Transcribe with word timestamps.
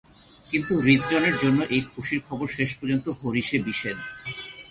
কিন্তু 0.45 0.73
রিসডনের 0.81 1.35
জন্য 1.37 1.59
এই 1.75 1.81
খুশির 1.91 2.21
খবর 2.27 2.47
শেষ 2.57 2.69
পর্যন্ত 2.79 3.05
হরিষে 3.19 3.57
বিষাদ। 3.67 3.97